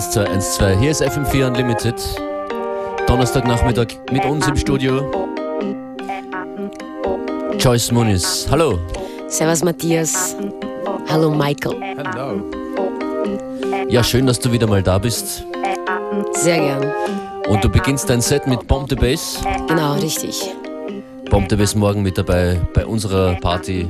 [0.00, 0.76] 1, 2, 1, 2, 1, 2.
[0.78, 1.94] Hier ist FM4 Unlimited.
[3.06, 5.28] Donnerstagnachmittag mit uns im Studio.
[7.58, 8.46] Joyce Muniz.
[8.50, 8.78] Hallo.
[9.28, 10.36] Servus Matthias.
[11.06, 11.76] Hallo Michael.
[11.98, 12.40] Hallo.
[13.90, 15.44] Ja, schön, dass du wieder mal da bist.
[16.32, 16.90] Sehr gern.
[17.48, 19.42] Und du beginnst dein Set mit Bomb the Bass.
[19.68, 20.40] Genau, richtig.
[21.28, 23.86] Bomb the Bass morgen mit dabei bei unserer Party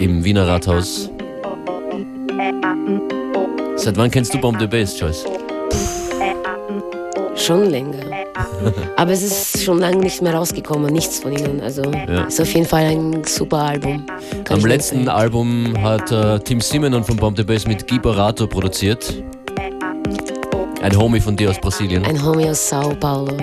[0.00, 1.08] im Wiener Rathaus.
[3.90, 5.24] Seit wann kennst du Bomb the Bass, Joyce?
[7.34, 7.98] Schon länger.
[8.96, 11.60] Aber es ist schon lange nicht mehr rausgekommen, nichts von ihnen.
[11.60, 12.26] Also Ja.
[12.28, 14.06] ist auf jeden Fall ein super Album.
[14.44, 15.08] Kann Am letzten.
[15.08, 19.12] Album hat äh, Tim Simonon von Bomb the Bass mit Guy Barato produziert.
[20.80, 22.04] Ein Homie von dir aus Brasilien.
[22.04, 23.36] Ein Homie aus Sao Paulo.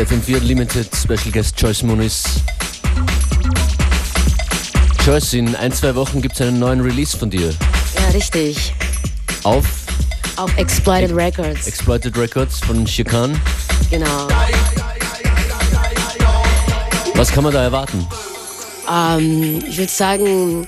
[0.00, 2.24] FM4 Limited Special Guest Joyce Muniz.
[5.04, 7.50] Joyce, in ein, zwei Wochen gibt es einen neuen Release von dir.
[7.94, 8.72] Ja, richtig.
[9.42, 9.66] Auf
[10.36, 11.66] Auf Exploited Records.
[11.66, 13.38] Exploited Records von Shikan.
[13.90, 14.28] genau.
[17.14, 18.06] Was kann man da erwarten?
[18.90, 20.66] Ähm, ich würde sagen,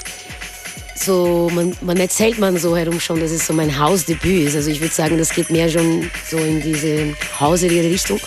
[0.95, 4.57] so, man, man erzählt man so herum schon, dass es so mein Hausdebüt ist.
[4.57, 8.21] Also ich würde sagen, das geht mehr schon so in diese hauserige Richtung.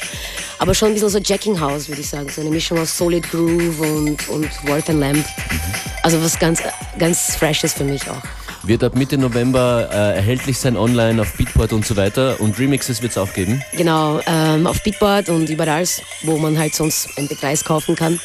[0.66, 2.28] Aber schon ein bisschen so Jacking House, würde ich sagen.
[2.28, 5.24] So eine Mischung aus Solid Groove und, und Worth and Lamp.
[6.02, 6.60] Also was ganz,
[6.98, 8.24] ganz Freshes für mich auch.
[8.64, 13.04] Wird ab Mitte November äh, erhältlich sein online auf Beatport und so weiter und Remixes
[13.04, 13.62] wird es auch geben.
[13.74, 15.86] Genau, ähm, auf Beatport und überall,
[16.24, 18.20] wo man halt sonst MP3s kaufen kann.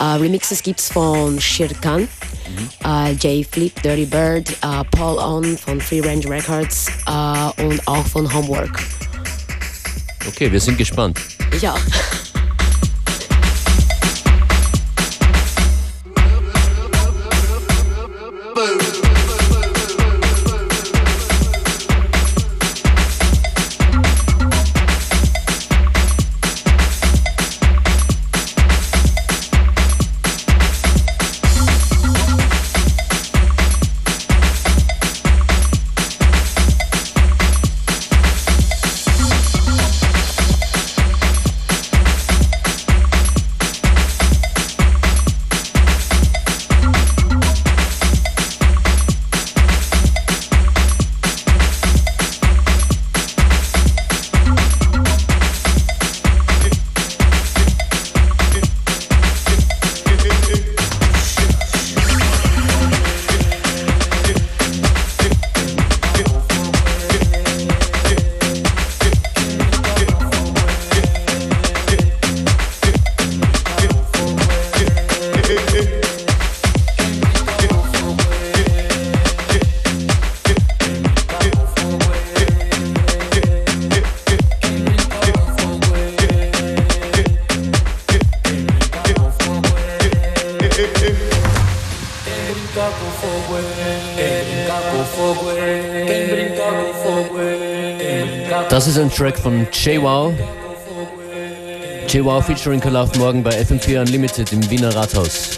[0.00, 2.08] Äh, Remixes gibt's von Shirkan,
[2.84, 8.04] äh, Jay Flip, Dirty Bird, äh, Paul On von Free Range Records äh, und auch
[8.06, 8.80] von Homework.
[10.26, 11.35] Okay, wir sind gespannt.
[11.62, 12.25] 要。
[98.68, 100.32] Das ist ein Track von JWoww.
[102.08, 105.50] JWoww featuring Kalaf morgen bei FM4 Unlimited im Wiener Rathaus.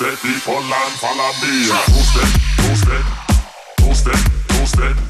[0.00, 1.68] step, people, and follow me.
[1.84, 3.04] Two step, two step,
[3.76, 5.09] two step, two step.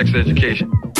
[0.00, 0.99] Sex education.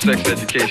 [0.00, 0.68] Sex education.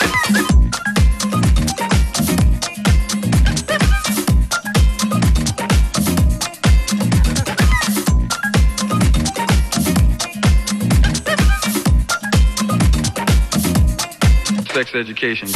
[14.67, 15.47] Sex education.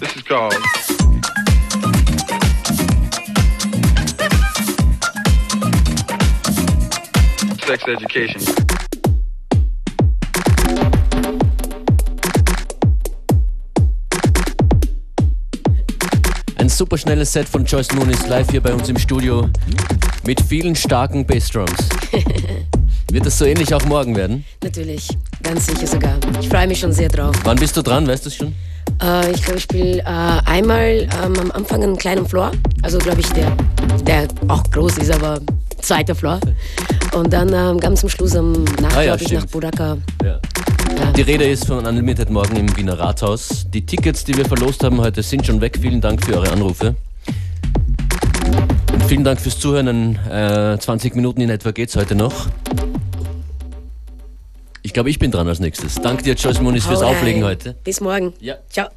[0.00, 0.73] This is called
[7.84, 8.40] sex education.
[16.56, 19.48] Ein super schnelles Set von Joyce Moon ist live hier bei uns im Studio
[20.26, 21.88] mit vielen starken Bassdrums.
[23.10, 24.44] Wird das so ähnlich auch morgen werden?
[24.62, 25.08] Natürlich,
[25.42, 26.18] ganz sicher sogar.
[26.40, 27.36] Ich freue mich schon sehr drauf.
[27.44, 28.54] Wann bist du dran, weißt du es schon?
[29.00, 32.52] Äh, ich glaube, ich spiele äh, einmal ähm, am Anfang einen kleinen Floor.
[32.82, 33.54] Also, glaube ich, der,
[34.06, 35.40] der auch groß ist, aber
[35.84, 36.40] zweiter Floor.
[37.14, 39.96] Und dann ähm, ganz zum Schluss am Nacht, Ah ja, ich, nach Budaka.
[40.22, 40.40] Ja.
[40.98, 41.12] Ja.
[41.12, 43.66] Die Rede ist von Unlimited morgen im Wiener Rathaus.
[43.72, 45.78] Die Tickets, die wir verlost haben heute, sind schon weg.
[45.80, 46.96] Vielen Dank für eure Anrufe.
[48.92, 49.86] Und vielen Dank fürs Zuhören.
[49.86, 52.46] In, äh, 20 Minuten in etwa geht's heute noch.
[54.82, 55.94] Ich glaube, ich bin dran als nächstes.
[55.96, 57.02] Danke dir, Joyce Moniz, fürs.
[57.02, 57.74] Auflegen heute.
[57.84, 58.34] Bis morgen.
[58.40, 58.56] Ja.
[58.68, 58.88] Ciao.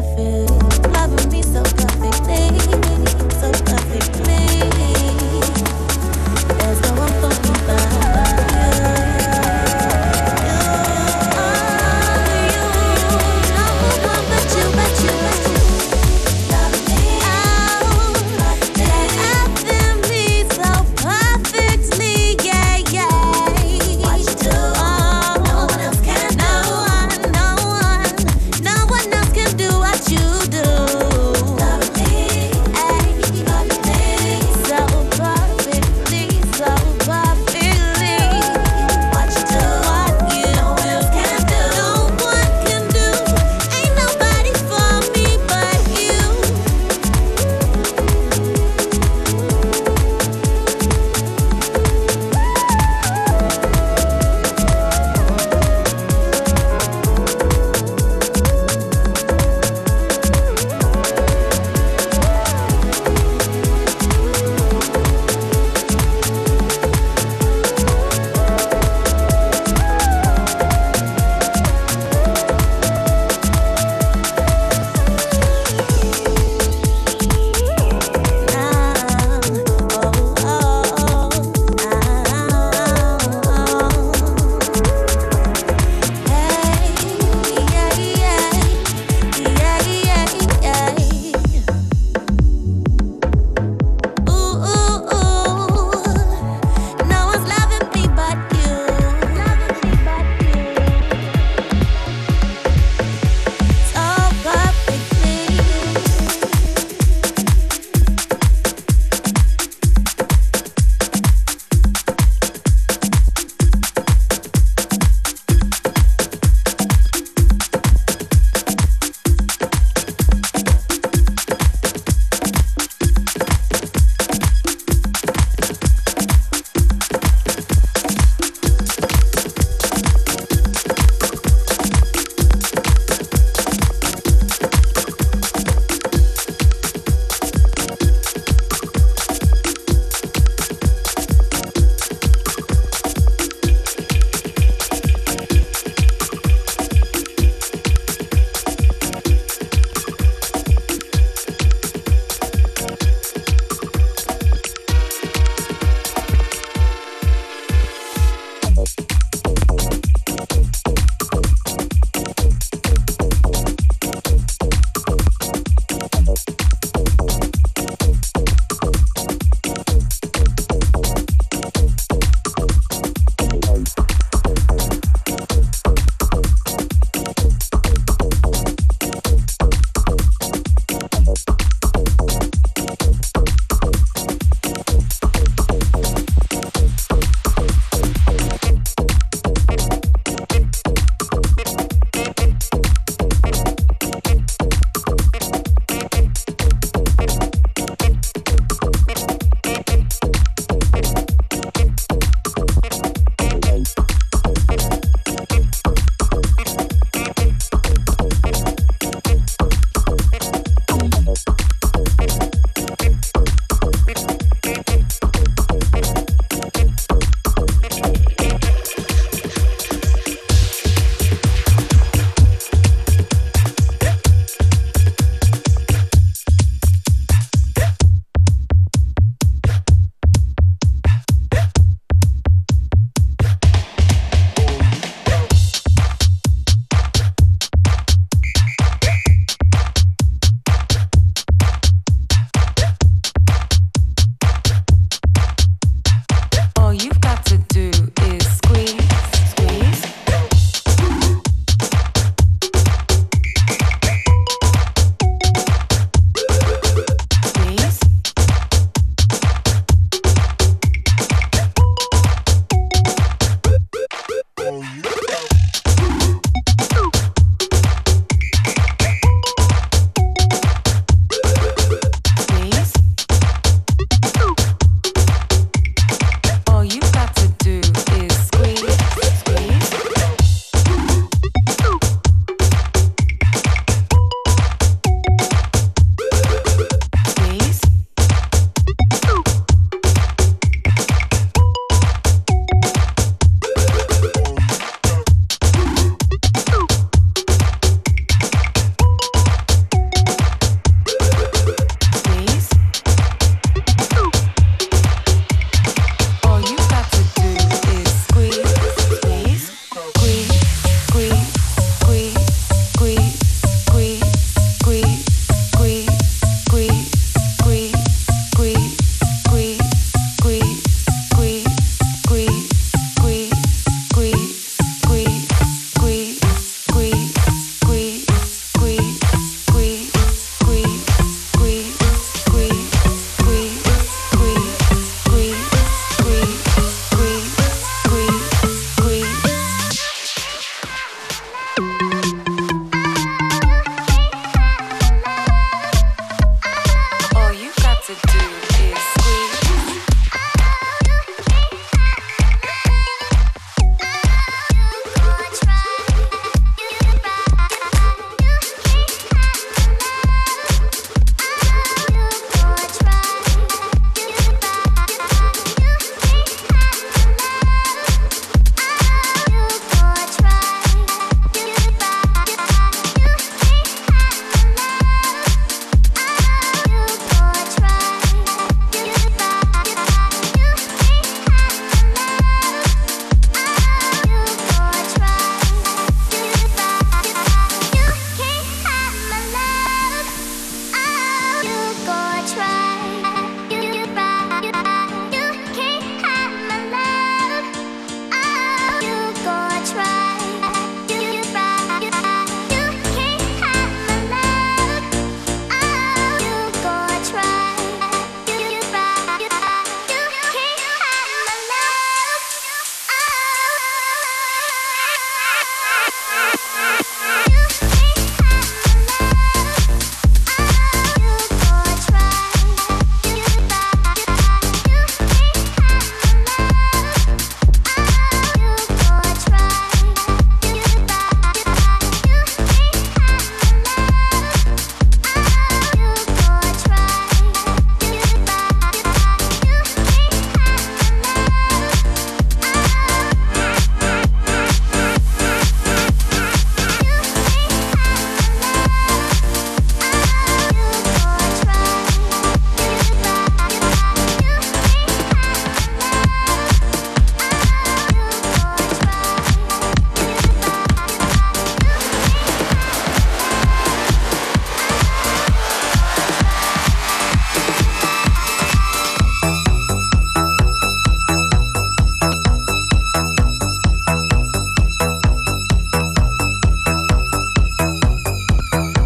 [0.00, 0.69] I feel.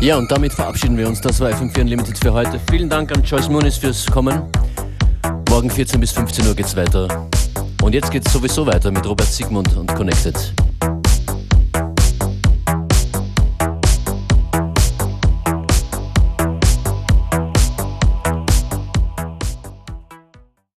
[0.05, 1.23] Ja, und damit verabschieden wir uns.
[1.23, 2.61] Das war FM4 Unlimited für heute.
[2.71, 4.39] Vielen Dank an Joyce Muniz fürs Kommen.
[5.49, 7.27] Morgen 14 bis 15 Uhr geht's weiter.
[7.83, 10.37] Und jetzt geht's sowieso weiter mit Robert Sigmund und Connected.